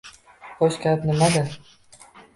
[0.61, 1.45] —Xo‘sh, gap nimada?